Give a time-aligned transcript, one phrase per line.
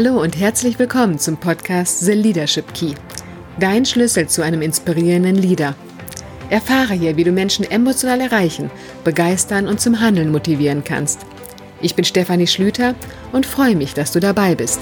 [0.00, 2.94] Hallo und herzlich willkommen zum Podcast The Leadership Key.
[3.58, 5.74] Dein Schlüssel zu einem inspirierenden Leader.
[6.50, 8.70] Erfahre hier, wie du Menschen emotional erreichen,
[9.02, 11.26] begeistern und zum Handeln motivieren kannst.
[11.80, 12.94] Ich bin Stefanie Schlüter
[13.32, 14.78] und freue mich, dass du dabei bist.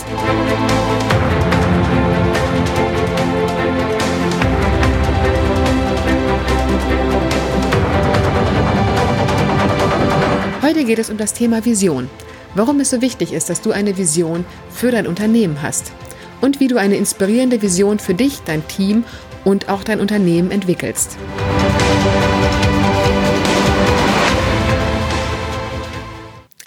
[10.60, 12.10] Heute geht es um das Thema Vision
[12.56, 15.92] warum es so wichtig ist, dass du eine Vision für dein Unternehmen hast
[16.41, 19.05] und wie du eine inspirierende Vision für dich, dein Team
[19.45, 21.16] und auch dein Unternehmen entwickelst.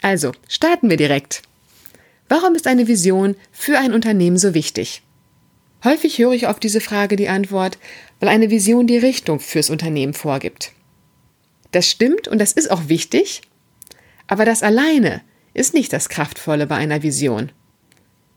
[0.02, 1.41] Also, starten wir direkt.
[2.30, 5.02] Warum ist eine Vision für ein Unternehmen so wichtig?
[5.83, 7.78] Häufig höre ich auf diese Frage die Antwort,
[8.19, 10.72] weil eine Vision die Richtung fürs Unternehmen vorgibt.
[11.72, 13.41] Das stimmt und das ist auch wichtig,
[14.28, 15.22] aber das alleine
[15.59, 17.52] ist nicht das Kraftvolle bei einer Vision.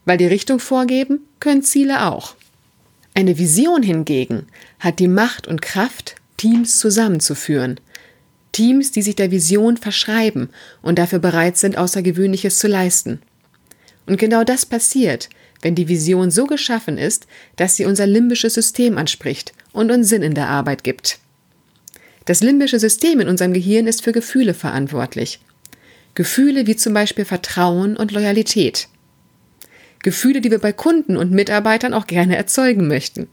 [0.03, 2.35] Weil die Richtung vorgeben, können Ziele auch.
[3.13, 4.47] Eine Vision hingegen
[4.79, 7.79] hat die Macht und Kraft, Teams zusammenzuführen.
[8.51, 10.49] Teams, die sich der Vision verschreiben
[10.81, 13.21] und dafür bereit sind, Außergewöhnliches zu leisten.
[14.05, 15.29] Und genau das passiert,
[15.61, 20.23] wenn die Vision so geschaffen ist, dass sie unser limbisches System anspricht und uns Sinn
[20.23, 21.19] in der Arbeit gibt.
[22.25, 25.39] Das limbische System in unserem Gehirn ist für Gefühle verantwortlich
[26.15, 28.87] Gefühle wie zum Beispiel Vertrauen und Loyalität.
[30.03, 33.27] Gefühle, die wir bei Kunden und Mitarbeitern auch gerne erzeugen möchten.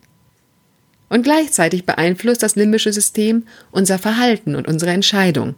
[1.08, 5.56] Und gleichzeitig beeinflusst das limbische System unser Verhalten und unsere Entscheidung.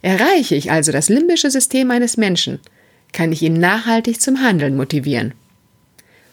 [0.00, 2.60] Erreiche ich also das limbische System eines Menschen,
[3.12, 5.34] kann ich ihn nachhaltig zum Handeln motivieren.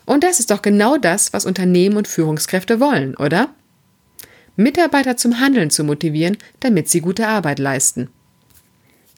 [0.05, 3.49] Und das ist doch genau das, was Unternehmen und Führungskräfte wollen, oder?
[4.55, 8.09] Mitarbeiter zum Handeln zu motivieren, damit sie gute Arbeit leisten.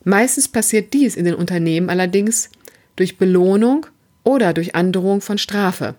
[0.08, 2.50] Meistens passiert dies in den Unternehmen allerdings
[2.96, 3.88] durch Belohnung
[4.24, 5.96] oder durch Androhung von Strafe.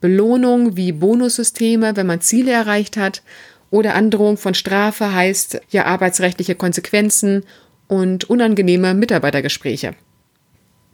[0.00, 3.22] Belohnung wie Bonussysteme, wenn man Ziele erreicht hat,
[3.70, 7.44] oder Androhung von Strafe heißt ja arbeitsrechtliche Konsequenzen
[7.86, 9.94] und unangenehme Mitarbeitergespräche.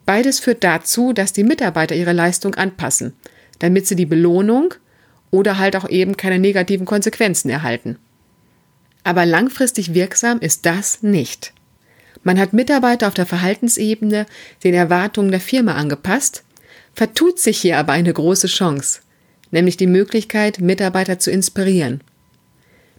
[0.04, 3.14] Beides führt dazu, dass die Mitarbeiter ihre Leistung anpassen,
[3.60, 4.74] damit sie die Belohnung
[5.30, 7.96] oder halt auch eben keine negativen Konsequenzen erhalten.
[9.04, 11.54] Aber langfristig wirksam ist das nicht.
[12.22, 14.26] Man hat Mitarbeiter auf der Verhaltensebene
[14.62, 16.44] den Erwartungen der Firma angepasst,
[16.94, 19.00] vertut sich hier aber eine große Chance,
[19.50, 22.02] nämlich die Möglichkeit, Mitarbeiter zu inspirieren.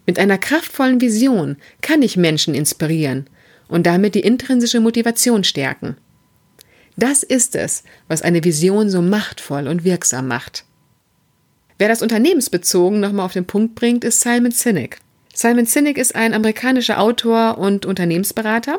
[0.06, 3.28] Mit einer kraftvollen Vision kann ich Menschen inspirieren
[3.68, 5.96] und damit die intrinsische Motivation stärken.
[6.96, 10.64] Das ist es, was eine Vision so machtvoll und wirksam macht.
[11.78, 14.98] Wer das unternehmensbezogen nochmal auf den Punkt bringt, ist Simon Sinek.
[15.34, 18.78] Simon Sinek ist ein amerikanischer Autor und Unternehmensberater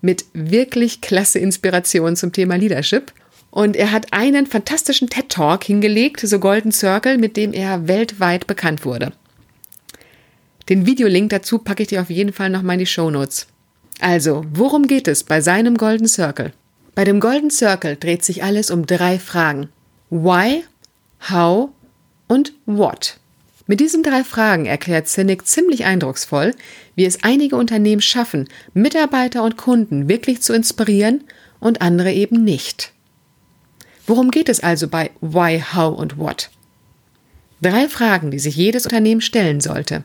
[0.00, 3.12] mit wirklich klasse Inspiration zum Thema Leadership.
[3.52, 8.46] Und er hat einen fantastischen TED Talk hingelegt, so Golden Circle, mit dem er weltweit
[8.46, 9.12] bekannt wurde.
[10.68, 13.46] Den Videolink dazu packe ich dir auf jeden Fall nochmal in die Show Notes.
[14.00, 16.52] Also, worum geht es bei seinem Golden Circle?
[16.94, 19.68] Bei dem Golden Circle dreht sich alles um drei Fragen.
[20.10, 20.64] Why,
[21.30, 21.70] how
[22.26, 23.18] und what.
[23.66, 26.54] Mit diesen drei Fragen erklärt Zinnig ziemlich eindrucksvoll,
[26.96, 31.24] wie es einige Unternehmen schaffen, Mitarbeiter und Kunden wirklich zu inspirieren
[31.60, 32.92] und andere eben nicht.
[34.06, 36.50] Worum geht es also bei Why, How und What?
[37.60, 40.02] Drei Fragen, die sich jedes Unternehmen stellen sollte.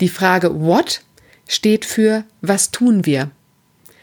[0.00, 1.02] Die Frage What
[1.46, 3.30] steht für Was tun wir?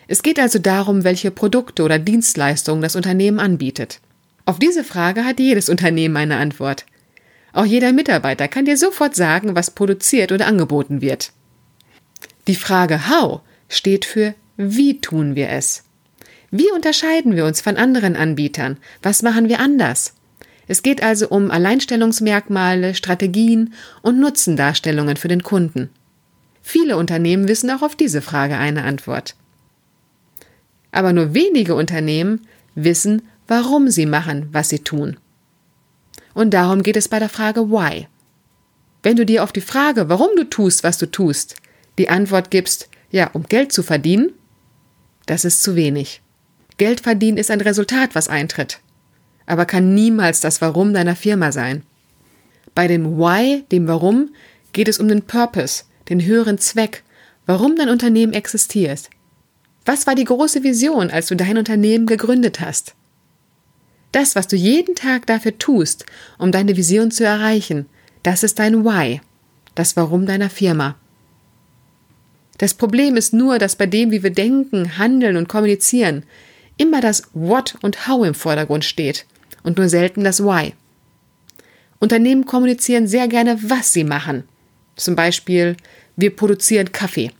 [0.07, 3.99] Es geht also darum, welche Produkte oder Dienstleistungen das Unternehmen anbietet.
[4.45, 6.85] Auf diese Frage hat jedes Unternehmen eine Antwort.
[7.55, 11.31] Auch jeder Mitarbeiter kann dir sofort sagen, was produziert oder angeboten wird.
[12.47, 13.39] Die Frage How
[13.69, 15.85] steht für Wie tun wir es?
[16.51, 18.75] Wie unterscheiden wir uns von anderen Anbietern?
[19.01, 20.15] Was machen wir anders?
[20.67, 25.89] Es geht also um Alleinstellungsmerkmale, Strategien und Nutzendarstellungen für den Kunden.
[26.61, 29.35] Viele Unternehmen wissen auch auf diese Frage eine Antwort.
[30.91, 35.15] Aber nur wenige Unternehmen wissen, warum sie machen, was sie tun.
[36.35, 38.07] Und darum geht es bei der Frage Why.
[39.01, 41.55] Wenn du dir auf die Frage, warum du tust, was du tust,
[41.97, 44.33] die Antwort gibst, ja, um Geld zu verdienen,
[45.25, 46.21] das ist zu wenig.
[46.77, 48.79] Geld verdienen ist ein Resultat, was eintritt,
[49.45, 51.83] aber kann niemals das Warum deiner Firma sein.
[52.75, 54.35] Bei dem Why, dem Warum,
[54.73, 57.03] geht es um den Purpose, den höheren Zweck,
[57.45, 59.09] warum dein Unternehmen existiert.
[59.85, 62.93] Was war die große Vision, als du dein Unternehmen gegründet hast?
[64.15, 66.05] Das, was du jeden Tag dafür tust,
[66.37, 67.85] um deine Vision zu erreichen,
[68.23, 69.19] das ist dein Why,
[69.75, 70.95] das Warum deiner Firma.
[72.57, 76.23] Das Problem ist nur, dass bei dem, wie wir denken, handeln und kommunizieren,
[76.77, 79.25] immer das What und How im Vordergrund steht
[79.63, 80.75] und nur selten das Why.
[81.99, 84.45] Unternehmen kommunizieren sehr gerne, was sie machen.
[84.95, 85.75] Zum Beispiel,
[86.15, 87.31] wir produzieren Kaffee.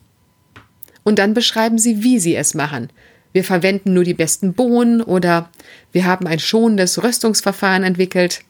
[1.04, 2.90] Und dann beschreiben sie, wie sie es machen.
[3.36, 5.50] Wir verwenden nur die besten Bohnen oder
[5.92, 8.46] wir haben ein schonendes Röstungsverfahren entwickelt.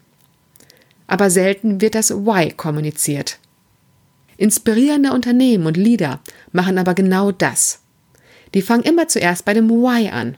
[1.07, 3.39] Aber selten wird das Why kommuniziert.
[4.37, 6.19] Inspirierende Unternehmen und Leader
[6.51, 7.79] machen aber genau das.
[8.53, 10.37] Die fangen immer zuerst bei dem Why an,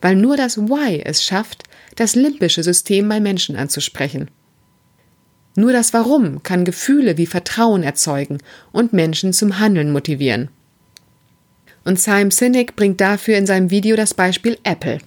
[0.00, 1.62] weil nur das Why es schafft,
[1.94, 4.32] das limbische System bei Menschen anzusprechen.
[5.54, 8.38] Nur das Warum kann Gefühle wie Vertrauen erzeugen
[8.72, 10.48] und Menschen zum Handeln motivieren.
[11.86, 14.98] Und Simon Sinek bringt dafür in seinem Video das Beispiel Apple.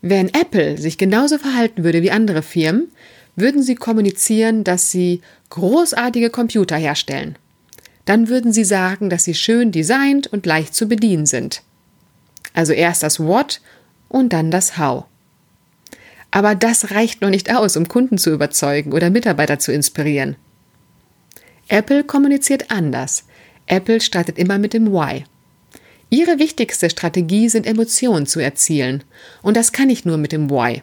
[0.00, 2.92] Wenn Apple sich genauso verhalten würde wie andere Firmen,
[3.34, 7.36] würden sie kommunizieren, dass sie großartige Computer herstellen.
[8.04, 11.62] Dann würden sie sagen, dass sie schön designt und leicht zu bedienen sind.
[12.54, 13.60] Also erst das What
[14.08, 15.06] und dann das How.
[16.30, 20.36] Aber das reicht noch nicht aus, um Kunden zu überzeugen oder Mitarbeiter zu inspirieren.
[21.66, 23.24] Apple kommuniziert anders.
[23.66, 25.24] Apple startet immer mit dem Why.
[26.10, 29.04] Ihre wichtigste Strategie sind Emotionen zu erzielen.
[29.42, 30.82] Und das kann ich nur mit dem Why.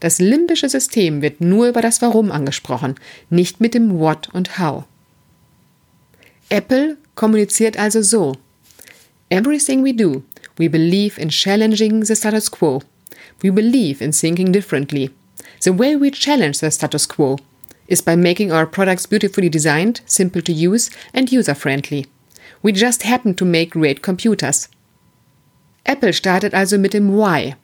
[0.00, 2.94] Das limbische System wird nur über das Warum angesprochen,
[3.30, 4.84] nicht mit dem What und How.
[6.50, 8.36] Apple kommuniziert also so.
[9.30, 10.22] Everything we do,
[10.56, 12.82] we believe in challenging the status quo.
[13.42, 15.10] We believe in thinking differently.
[15.60, 17.38] The way we challenge the status quo
[17.88, 22.06] is by making our products beautifully designed, simple to use, and user friendly.
[22.62, 24.68] We just happen to make great computers.
[25.84, 27.54] Apple startet also mit dem Why,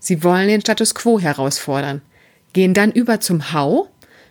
[0.00, 2.00] Sie wollen den Status quo herausfordern,
[2.54, 3.88] gehen dann über zum How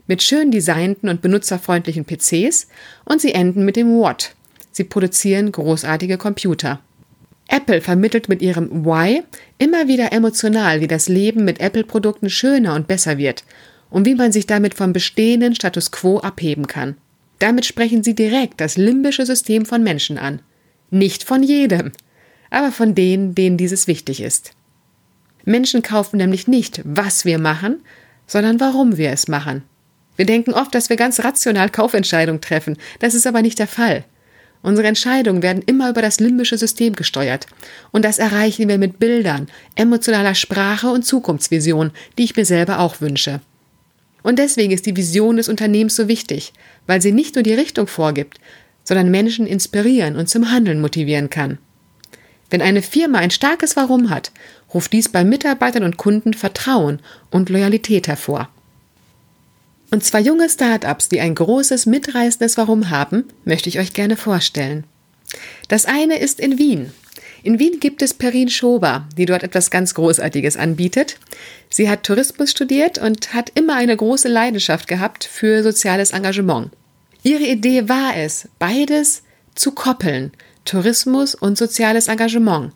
[0.08, 2.68] mit schön designten und benutzerfreundlichen PCs
[3.06, 4.34] und sie enden mit dem What.
[4.72, 6.82] Sie produzieren großartige Computer.
[7.48, 9.24] Apple vermittelt mit ihrem Why
[9.60, 13.44] immer wieder emotional, wie das Leben mit Apple-Produkten schöner und besser wird
[13.92, 16.98] und wie man sich damit vom bestehenden Status quo abheben kann.
[17.40, 20.42] Damit sprechen sie direkt das limbische System von Menschen an.
[20.92, 21.92] Nicht von jedem,
[22.50, 24.52] aber von denen, denen dieses wichtig ist.
[25.46, 27.82] Menschen kaufen nämlich nicht, was wir machen,
[28.28, 29.64] sondern warum wir es machen.
[30.16, 32.78] Wir denken oft, dass wir ganz rational Kaufentscheidungen treffen.
[33.00, 34.04] Das ist aber nicht der Fall.
[34.62, 37.48] Unsere Entscheidungen werden immer über das limbische System gesteuert.
[37.92, 43.00] Und das erreichen wir mit Bildern, emotionaler Sprache und Zukunftsvision, die ich mir selber auch
[43.00, 43.40] wünsche.
[44.22, 46.52] Und deswegen ist die Vision des Unternehmens so wichtig,
[46.90, 48.40] weil sie nicht nur die Richtung vorgibt,
[48.84, 51.60] sondern Menschen inspirieren und zum Handeln motivieren kann.
[52.50, 54.32] Wenn eine Firma ein starkes Warum hat,
[54.74, 57.00] ruft dies bei Mitarbeitern und Kunden Vertrauen
[57.30, 58.50] und Loyalität hervor.
[59.92, 64.84] Und zwei junge Start-ups, die ein großes, mitreißendes Warum haben, möchte ich euch gerne vorstellen.
[65.68, 66.92] Das eine ist in Wien.
[67.44, 71.18] In Wien gibt es Perin Schober, die dort etwas ganz Großartiges anbietet.
[71.70, 76.72] Sie hat Tourismus studiert und hat immer eine große Leidenschaft gehabt für soziales Engagement.
[77.22, 79.24] Ihre Idee war es, beides
[79.56, 80.32] zu koppeln,
[80.66, 82.74] Tourismus und soziales Engagement.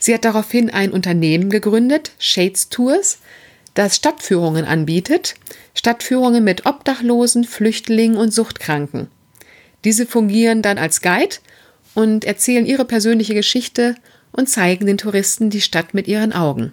[0.00, 3.18] Sie hat daraufhin ein Unternehmen gegründet, Shades Tours,
[3.74, 5.34] das Stadtführungen anbietet,
[5.74, 9.08] Stadtführungen mit Obdachlosen, Flüchtlingen und Suchtkranken.
[9.84, 11.36] Diese fungieren dann als Guide
[11.94, 13.94] und erzählen ihre persönliche Geschichte
[14.32, 16.72] und zeigen den Touristen die Stadt mit ihren Augen.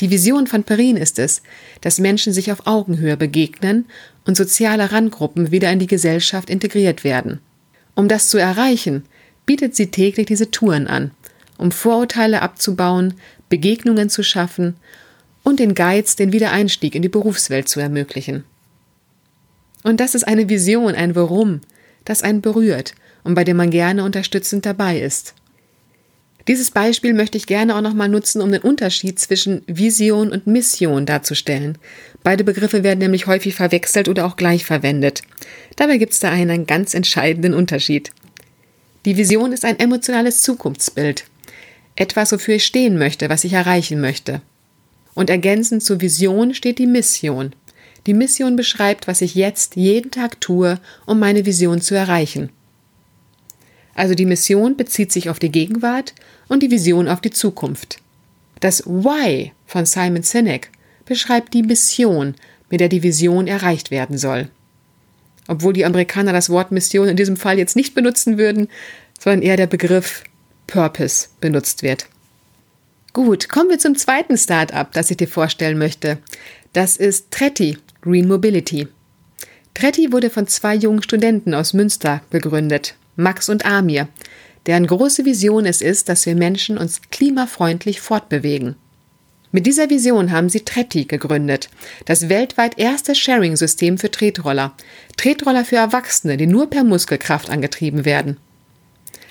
[0.00, 1.42] Die Vision von Perin ist es,
[1.80, 3.86] dass Menschen sich auf Augenhöhe begegnen
[4.26, 7.40] und soziale Randgruppen wieder in die Gesellschaft integriert werden.
[7.94, 9.04] Um das zu erreichen,
[9.46, 11.12] bietet sie täglich diese Touren an,
[11.56, 13.14] um Vorurteile abzubauen,
[13.48, 14.76] Begegnungen zu schaffen
[15.42, 18.44] und den Guides den Wiedereinstieg in die Berufswelt zu ermöglichen.
[19.82, 21.60] Und das ist eine Vision, ein Warum,
[22.04, 25.34] das einen berührt und bei dem man gerne unterstützend dabei ist.
[26.48, 31.04] Dieses Beispiel möchte ich gerne auch nochmal nutzen, um den Unterschied zwischen Vision und Mission
[31.04, 31.76] darzustellen.
[32.22, 35.22] Beide Begriffe werden nämlich häufig verwechselt oder auch gleich verwendet.
[35.74, 38.12] Dabei gibt es da einen ganz entscheidenden Unterschied.
[39.04, 41.24] Die Vision ist ein emotionales Zukunftsbild.
[41.96, 44.40] Etwas, wofür ich stehen möchte, was ich erreichen möchte.
[45.14, 47.54] Und ergänzend zur Vision steht die Mission.
[48.06, 52.50] Die Mission beschreibt, was ich jetzt jeden Tag tue, um meine Vision zu erreichen.
[53.96, 56.14] Also die Mission bezieht sich auf die Gegenwart
[56.46, 57.98] und die Vision auf die Zukunft.
[58.60, 60.70] Das Why von Simon Sinek
[61.04, 62.36] beschreibt die Mission,
[62.70, 64.48] mit der die Vision erreicht werden soll
[65.48, 68.68] obwohl die Amerikaner das Wort Mission in diesem Fall jetzt nicht benutzen würden,
[69.18, 70.24] sondern eher der Begriff
[70.66, 72.06] Purpose benutzt wird.
[73.12, 76.18] Gut, kommen wir zum zweiten Start-up, das ich dir vorstellen möchte.
[76.72, 78.88] Das ist Tretti, Green Mobility.
[79.74, 84.08] Tretti wurde von zwei jungen Studenten aus Münster gegründet, Max und Amir,
[84.66, 88.76] deren große Vision es ist, dass wir Menschen uns klimafreundlich fortbewegen.
[89.52, 91.70] Mit dieser Vision haben sie Tretti gegründet,
[92.04, 94.74] das weltweit erste Sharing-System für Tretroller.
[95.16, 98.36] Tretroller für Erwachsene, die nur per Muskelkraft angetrieben werden.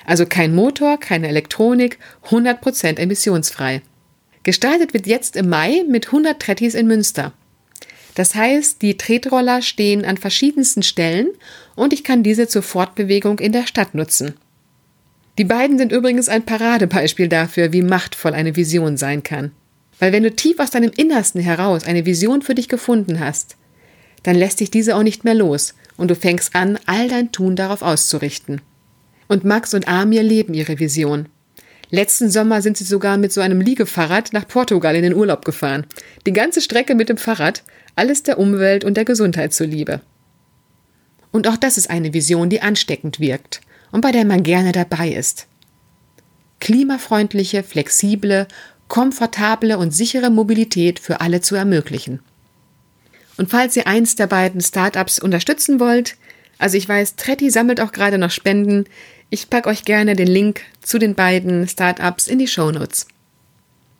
[0.04, 3.82] Also kein Motor, keine Elektronik, 100% emissionsfrei.
[4.42, 7.32] Gestartet wird jetzt im Mai mit 100 Trettis in Münster.
[8.16, 11.28] Das heißt, die Tretroller stehen an verschiedensten Stellen
[11.74, 14.34] und ich kann diese zur Fortbewegung in der Stadt nutzen.
[15.36, 19.52] Die beiden sind übrigens ein Paradebeispiel dafür, wie machtvoll eine Vision sein kann.
[19.98, 23.56] Weil wenn du tief aus deinem Innersten heraus eine Vision für dich gefunden hast,
[24.22, 27.54] dann lässt dich diese auch nicht mehr los und du fängst an, all dein Tun
[27.54, 28.62] darauf auszurichten.
[29.28, 31.28] Und Max und Amir leben ihre Vision.
[31.90, 35.86] Letzten Sommer sind sie sogar mit so einem Liegefahrrad nach Portugal in den Urlaub gefahren.
[36.26, 37.62] Die ganze Strecke mit dem Fahrrad,
[37.96, 40.00] alles der Umwelt und der Gesundheit zuliebe.
[41.32, 43.60] Und auch das ist eine Vision, die ansteckend wirkt
[43.90, 45.46] und bei der man gerne dabei ist.
[46.60, 48.46] Klimafreundliche, flexible,
[48.88, 52.20] komfortable und sichere Mobilität für alle zu ermöglichen.
[53.36, 56.16] Und falls ihr eins der beiden Startups unterstützen wollt,
[56.58, 58.84] also ich weiß, Tretti sammelt auch gerade noch Spenden,
[59.28, 63.06] ich packe euch gerne den Link zu den beiden Startups in die Shownotes.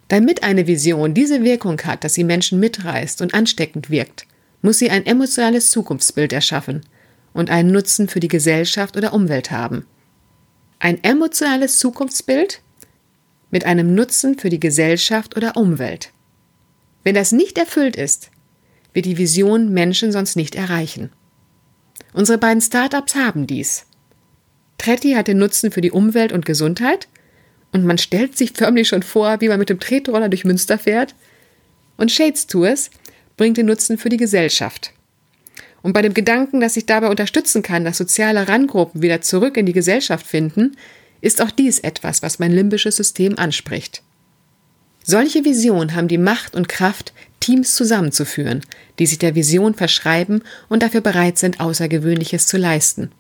[0.09, 4.27] Damit eine Vision diese Wirkung hat, dass sie Menschen mitreißt und ansteckend wirkt,
[4.63, 6.83] muss sie ein emotionales Zukunftsbild erschaffen
[7.33, 9.85] und einen Nutzen für die Gesellschaft oder Umwelt haben.
[10.79, 12.61] Ein emotionales Zukunftsbild
[13.51, 16.13] mit einem Nutzen für die Gesellschaft oder Umwelt.
[17.03, 18.31] Wenn das nicht erfüllt ist,
[18.93, 21.11] wird die Vision Menschen sonst nicht erreichen.
[22.13, 23.87] Unsere beiden Startups haben dies.
[24.79, 27.09] Tretti hat den Nutzen für die Umwelt und Gesundheit
[27.73, 31.15] und man stellt sich förmlich schon vor, wie man mit dem Tretroller durch Münster fährt.
[31.97, 32.91] Und Shades Tours
[33.37, 34.93] bringt den Nutzen für die Gesellschaft.
[35.83, 39.67] Und bei dem Gedanken, dass ich dabei unterstützen kann, dass soziale Randgruppen wieder zurück in
[39.67, 40.77] die Gesellschaft finden,
[41.21, 44.03] ist auch dies etwas, was mein limbisches System anspricht.
[45.05, 48.63] Solche Visionen haben die Macht und Kraft, Teams zusammenzuführen,
[48.99, 53.13] die sich der Vision verschreiben und dafür bereit sind, Außergewöhnliches zu leisten.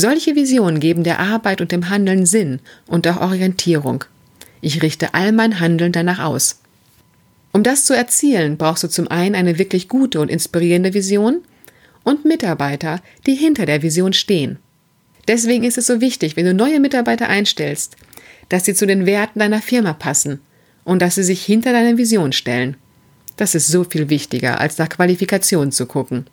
[0.00, 4.04] Solche Visionen geben der Arbeit und dem Handeln Sinn und auch Orientierung.
[4.62, 6.62] Ich richte all mein Handeln danach aus.
[7.52, 11.42] Um das zu erzielen, brauchst du zum einen eine wirklich gute und inspirierende Vision
[12.02, 14.58] und Mitarbeiter, die hinter der Vision stehen.
[15.28, 17.96] Deswegen ist es so wichtig, wenn du neue Mitarbeiter einstellst,
[18.48, 20.40] dass sie zu den Werten deiner Firma passen
[20.82, 22.78] und dass sie sich hinter deiner Vision stellen.
[23.36, 26.24] Das ist so viel wichtiger, als nach Qualifikationen zu gucken.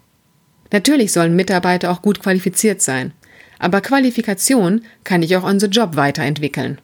[0.71, 3.11] Natürlich sollen Mitarbeiter auch gut qualifiziert sein.
[3.59, 6.79] Aber Qualifikation kann dich auch on the job weiterentwickeln.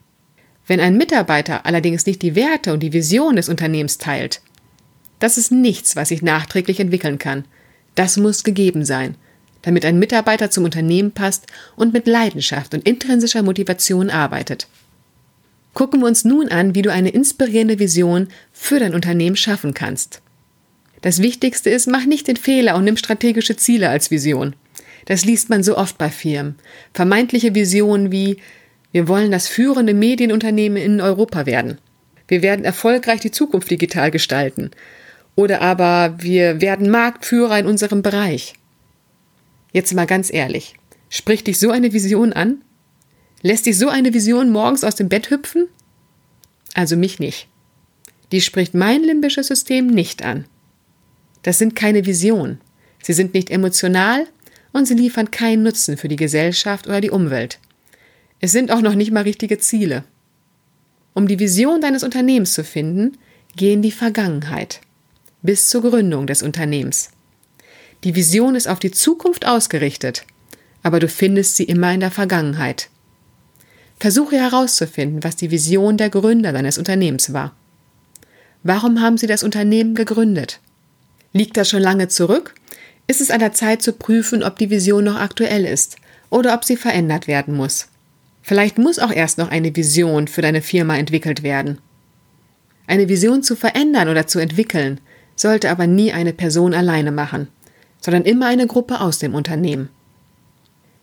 [0.65, 4.41] Wenn ein Mitarbeiter allerdings nicht die Werte und die Vision des Unternehmens teilt,
[5.19, 7.45] das ist nichts, was sich nachträglich entwickeln kann.
[7.95, 9.15] Das muss gegeben sein,
[9.61, 14.67] damit ein Mitarbeiter zum Unternehmen passt und mit Leidenschaft und intrinsischer Motivation arbeitet.
[15.73, 20.21] Gucken wir uns nun an, wie du eine inspirierende Vision für dein Unternehmen schaffen kannst.
[21.01, 24.55] Das Wichtigste ist, mach nicht den Fehler und nimm strategische Ziele als Vision.
[25.05, 26.55] Das liest man so oft bei Firmen.
[26.93, 28.37] Vermeintliche Visionen wie
[28.93, 31.79] wir wollen das führende Medienunternehmen in Europa werden.
[32.27, 34.69] Wir werden erfolgreich die Zukunft digital gestalten.
[35.35, 38.53] Oder aber wir werden Marktführer in unserem Bereich.
[39.71, 40.75] Jetzt mal ganz ehrlich.
[41.09, 42.61] Spricht dich so eine Vision an?
[43.41, 45.67] Lässt dich so eine Vision morgens aus dem Bett hüpfen?
[46.75, 47.47] Also mich nicht.
[48.31, 50.45] Die spricht mein limbisches System nicht an.
[51.41, 52.61] Das sind keine Visionen.
[53.01, 54.27] Sie sind nicht emotional,
[54.73, 57.59] und sie liefern keinen Nutzen für die Gesellschaft oder die Umwelt.
[58.41, 60.03] Es sind auch noch nicht mal richtige Ziele.
[61.13, 63.17] Um die Vision deines Unternehmens zu finden,
[63.55, 64.81] geh in die Vergangenheit
[65.43, 67.11] bis zur Gründung des Unternehmens.
[68.03, 70.25] Die Vision ist auf die Zukunft ausgerichtet,
[70.81, 72.89] aber du findest sie immer in der Vergangenheit.
[73.99, 77.55] Versuche herauszufinden, was die Vision der Gründer deines Unternehmens war.
[78.63, 80.59] Warum haben sie das Unternehmen gegründet?
[81.33, 82.55] Liegt das schon lange zurück
[83.07, 85.97] ist es an der Zeit zu prüfen, ob die Vision noch aktuell ist
[86.29, 87.87] oder ob sie verändert werden muss.
[88.41, 91.79] Vielleicht muss auch erst noch eine Vision für deine Firma entwickelt werden.
[92.87, 94.99] Eine Vision zu verändern oder zu entwickeln
[95.35, 97.47] sollte aber nie eine Person alleine machen,
[98.01, 99.89] sondern immer eine Gruppe aus dem Unternehmen.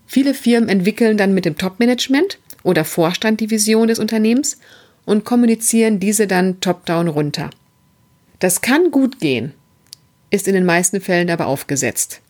[0.07, 4.59] Viele Firmen entwickeln dann mit dem Top-Management oder Vorstand die Vision des Unternehmens
[5.05, 7.51] und kommunizieren diese dann top-down runter.
[8.39, 9.53] Das kann gut gehen,
[10.31, 12.21] ist in den meisten Fällen aber aufgesetzt.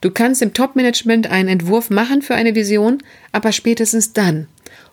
[0.00, 3.02] Du kannst im Top-Management einen Entwurf machen für eine Vision,
[3.32, 4.46] aber spätestens dann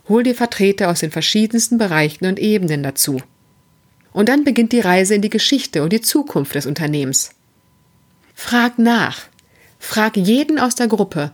[0.07, 3.21] hol dir Vertreter aus den verschiedensten Bereichen und Ebenen dazu.
[4.13, 7.31] Und dann beginnt die Reise in die Geschichte und die Zukunft des Unternehmens.
[8.33, 9.24] Frag nach.
[9.79, 11.31] Frag jeden aus der Gruppe,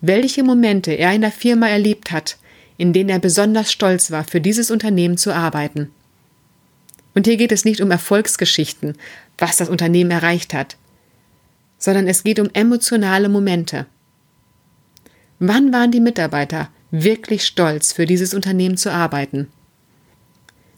[0.00, 2.36] welche Momente er in der Firma erlebt hat,
[2.76, 5.90] in denen er besonders stolz war, für dieses Unternehmen zu arbeiten.
[7.14, 8.96] Und hier geht es nicht um Erfolgsgeschichten,
[9.38, 10.76] was das Unternehmen erreicht hat,
[11.78, 13.86] sondern es geht um emotionale Momente.
[15.38, 19.48] Wann waren die Mitarbeiter wirklich stolz, für dieses Unternehmen zu arbeiten?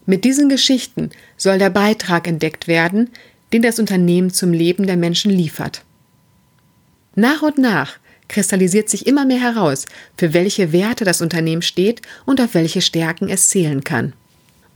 [0.07, 3.11] Mit diesen Geschichten soll der Beitrag entdeckt werden,
[3.53, 5.85] den das Unternehmen zum Leben der Menschen liefert.
[7.15, 7.99] Nach und nach
[8.29, 9.87] kristallisiert sich immer mehr heraus,
[10.17, 14.15] für welche Werte das Unternehmen steht und auf welche Stärken es zählen kann.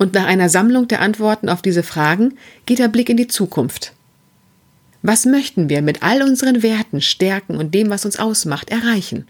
[0.01, 3.93] Und nach einer Sammlung der Antworten auf diese Fragen geht der Blick in die Zukunft.
[5.03, 9.29] Was möchten wir mit all unseren Werten, Stärken und dem, was uns ausmacht, erreichen?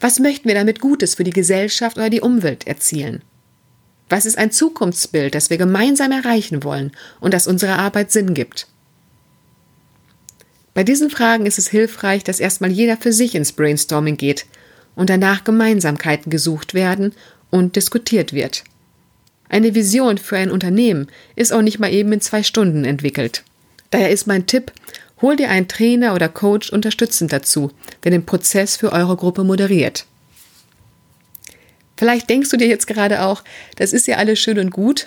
[0.00, 3.22] Was möchten wir damit Gutes für die Gesellschaft oder die Umwelt erzielen?
[4.08, 6.90] Was ist ein Zukunftsbild, das wir gemeinsam erreichen wollen
[7.20, 8.66] und das unserer Arbeit Sinn gibt?
[10.74, 14.46] Bei diesen Fragen ist es hilfreich, dass erstmal jeder für sich ins Brainstorming geht
[14.96, 17.12] und danach Gemeinsamkeiten gesucht werden
[17.50, 18.64] und diskutiert wird.
[19.52, 23.44] Eine Vision für ein Unternehmen ist auch nicht mal eben in zwei Stunden entwickelt.
[23.90, 24.72] Daher ist mein Tipp,
[25.20, 27.70] hol dir einen Trainer oder Coach unterstützend dazu,
[28.02, 30.06] der den Prozess für eure Gruppe moderiert.
[31.98, 33.44] Vielleicht denkst du dir jetzt gerade auch,
[33.76, 35.04] das ist ja alles schön und gut,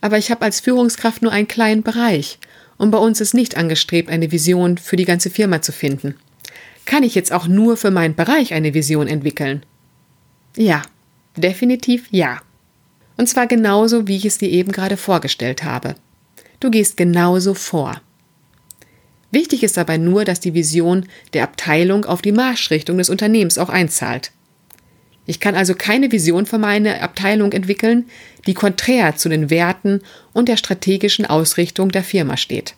[0.00, 2.38] aber ich habe als Führungskraft nur einen kleinen Bereich
[2.76, 6.14] und bei uns ist nicht angestrebt, eine Vision für die ganze Firma zu finden.
[6.84, 9.66] Kann ich jetzt auch nur für meinen Bereich eine Vision entwickeln?
[10.56, 10.82] Ja,
[11.36, 12.40] definitiv ja.
[13.18, 15.96] Und zwar genauso, wie ich es dir eben gerade vorgestellt habe.
[16.60, 18.00] Du gehst genauso vor.
[19.30, 23.68] Wichtig ist dabei nur, dass die Vision der Abteilung auf die Marschrichtung des Unternehmens auch
[23.68, 24.30] einzahlt.
[25.26, 28.06] Ich kann also keine Vision für meine Abteilung entwickeln,
[28.46, 30.00] die konträr zu den Werten
[30.32, 32.74] und der strategischen Ausrichtung der Firma steht.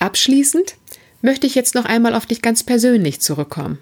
[0.00, 0.74] Abschließend
[1.22, 3.78] möchte ich jetzt noch einmal auf dich ganz persönlich zurückkommen.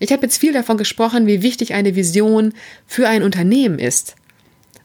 [0.00, 2.52] Ich habe jetzt viel davon gesprochen, wie wichtig eine Vision
[2.86, 4.16] für ein Unternehmen ist.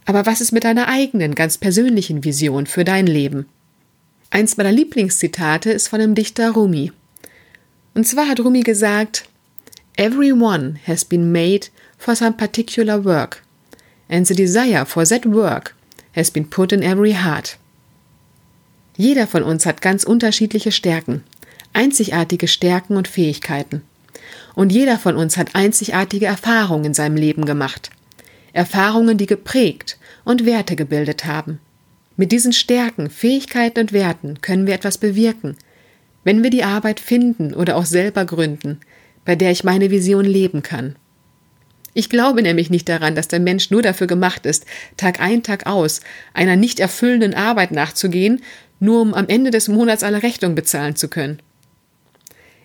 [0.10, 3.46] Aber was ist mit deiner eigenen, ganz persönlichen Vision für dein Leben?
[4.32, 6.92] Eins meiner Lieblingszitate ist von dem Dichter Rumi.
[7.94, 9.26] Und zwar hat Rumi gesagt,
[9.98, 11.68] Everyone has been made
[12.00, 13.44] for some particular work,
[14.08, 15.76] and the desire for that work
[16.16, 17.60] has been put in every heart.
[18.98, 21.24] Jeder von uns hat ganz unterschiedliche Stärken,
[21.74, 23.84] einzigartige Stärken und Fähigkeiten.
[24.56, 27.92] Und jeder von uns hat einzigartige Erfahrungen in seinem Leben gemacht.
[28.54, 31.60] Erfahrungen, die geprägt und Werte gebildet haben.
[32.18, 35.56] Mit diesen Stärken, Fähigkeiten und Werten können wir etwas bewirken,
[36.24, 38.80] wenn wir die Arbeit finden oder auch selber gründen,
[39.26, 40.96] bei der ich meine Vision leben kann.
[41.94, 44.66] Ich glaube nämlich nicht daran, dass der Mensch nur dafür gemacht ist,
[44.98, 46.02] Tag ein, Tag aus,
[46.34, 48.42] einer nicht erfüllenden Arbeit nachzugehen,
[48.80, 51.42] nur um am Ende des Monats alle Rechnung bezahlen zu können.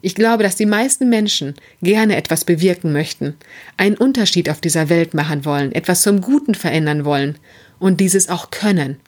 [0.04, 3.36] Ich glaube, dass die meisten Menschen gerne etwas bewirken möchten,
[3.78, 7.38] einen Unterschied auf dieser Welt machen wollen, etwas zum Guten verändern wollen
[7.78, 8.98] und dieses auch können.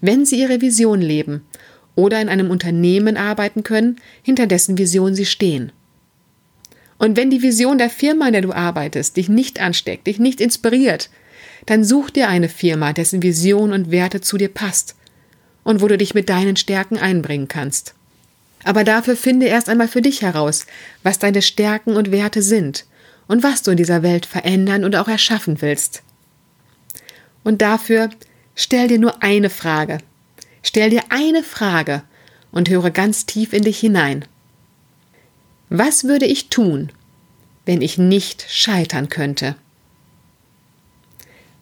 [0.00, 1.44] Wenn sie ihre Vision leben
[1.96, 5.72] oder in einem Unternehmen arbeiten können, hinter dessen Vision sie stehen.
[6.98, 10.40] Und wenn die Vision der Firma, in der du arbeitest, dich nicht ansteckt, dich nicht
[10.40, 11.10] inspiriert,
[11.66, 14.94] dann such dir eine Firma, dessen Vision und Werte zu dir passt
[15.64, 17.96] und wo du dich mit deinen Stärken einbringen kannst.
[18.64, 20.66] Aber dafür finde erst einmal für dich heraus,
[21.02, 22.86] was deine Stärken und Werte sind
[23.26, 26.02] und was du in dieser Welt verändern und auch erschaffen willst.
[27.44, 28.10] Und dafür
[28.54, 29.98] stell dir nur eine Frage.
[30.62, 32.02] Stell dir eine Frage
[32.52, 34.24] und höre ganz tief in dich hinein.
[35.68, 36.92] Was würde ich tun,
[37.64, 39.56] wenn ich nicht scheitern könnte?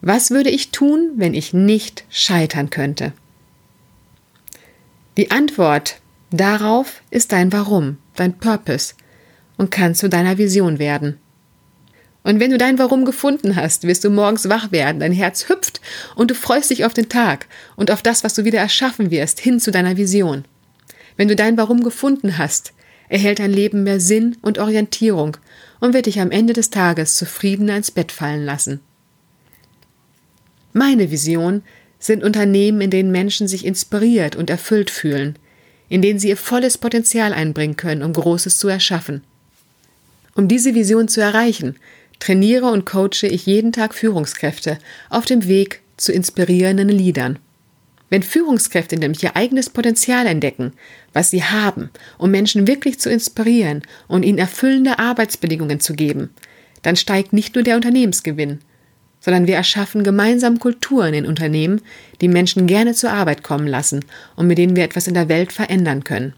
[0.02, 3.12] Was würde ich tun, wenn ich nicht scheitern könnte?
[5.16, 5.99] Die Antwort
[6.30, 8.94] darauf ist dein Warum, dein Purpose
[9.56, 11.18] und kann zu deiner Vision werden.
[12.22, 15.80] Und wenn du dein Warum gefunden hast, wirst du morgens wach werden, dein Herz hüpft
[16.16, 19.40] und du freust dich auf den Tag und auf das, was du wieder erschaffen wirst,
[19.40, 20.44] hin zu deiner Vision.
[21.16, 22.72] Wenn du dein Warum gefunden hast,
[23.08, 25.36] erhält dein Leben mehr Sinn und Orientierung
[25.80, 28.80] und wird dich am Ende des Tages zufriedener ins Bett fallen lassen.
[30.72, 31.62] Meine Vision
[31.98, 35.36] sind Unternehmen, in denen Menschen sich inspiriert und erfüllt fühlen,
[35.90, 39.22] in denen sie ihr volles Potenzial einbringen können, um Großes zu erschaffen.
[40.34, 41.76] Um diese Vision zu erreichen,
[42.20, 44.78] trainiere und coache ich jeden Tag Führungskräfte
[45.10, 47.38] auf dem Weg zu inspirierenden Liedern.
[48.08, 50.72] Wenn Führungskräfte nämlich ihr eigenes Potenzial entdecken,
[51.12, 56.30] was sie haben, um Menschen wirklich zu inspirieren und ihnen erfüllende Arbeitsbedingungen zu geben,
[56.82, 58.60] dann steigt nicht nur der Unternehmensgewinn,
[59.20, 61.82] sondern wir erschaffen gemeinsam Kulturen in Unternehmen,
[62.20, 64.04] die Menschen gerne zur Arbeit kommen lassen
[64.36, 66.34] und mit denen wir etwas in der Welt verändern können.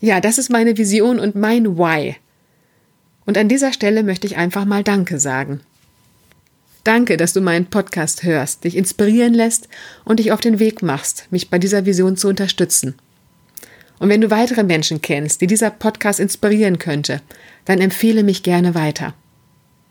[0.00, 2.16] Ja, das ist meine Vision und mein Why.
[3.24, 5.60] Und an dieser Stelle möchte ich einfach mal Danke sagen.
[6.82, 9.68] Danke, dass du meinen Podcast hörst, dich inspirieren lässt
[10.04, 12.94] und dich auf den Weg machst, mich bei dieser Vision zu unterstützen.
[13.98, 17.22] Und wenn du weitere Menschen kennst, die dieser Podcast inspirieren könnte,
[17.64, 19.14] dann empfehle mich gerne weiter.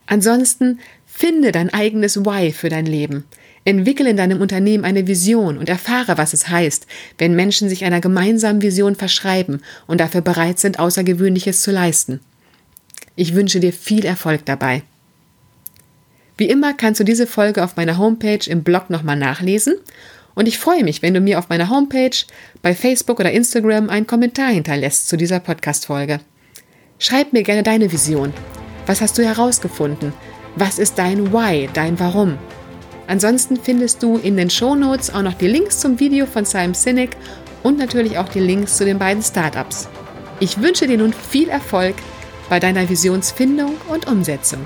[0.06, 0.80] Ansonsten
[1.16, 3.26] finde dein eigenes Why für dein Leben.
[3.66, 8.02] Entwickle in deinem Unternehmen eine Vision und erfahre, was es heißt, wenn Menschen sich einer
[8.02, 12.20] gemeinsamen Vision verschreiben und dafür bereit sind, Außergewöhnliches zu leisten.
[13.16, 14.82] Ich wünsche dir viel Erfolg dabei.
[16.36, 19.76] Wie immer kannst du diese Folge auf meiner Homepage im Blog nochmal nachlesen
[20.34, 22.18] und ich freue mich, wenn du mir auf meiner Homepage,
[22.64, 26.20] bei Facebook oder Instagram einen Kommentar hinterlässt zu dieser Podcast-Folge.
[26.98, 28.34] Schreib mir gerne deine Vision.
[28.88, 30.12] Was hast du herausgefunden?
[30.56, 32.38] Was ist dein Why, dein Warum?
[33.08, 36.76] Ansonsten findest du in den Show Notes auch noch die Links zum Video von Simon
[36.76, 37.18] Sinek
[37.64, 39.90] und natürlich auch die Links zu den beiden Startups.
[40.40, 41.96] Ich wünsche dir nun viel Erfolg
[42.50, 44.60] bei deiner Visionsfindung und Umsetzung.